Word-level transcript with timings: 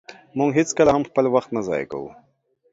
مونږ 0.37 0.51
هيڅکله 0.59 0.91
هم 0.95 1.03
خپل 1.09 1.25
وخت 1.35 1.49
نه 1.55 1.61
ضایع 1.67 1.85
کوو. 1.91 2.09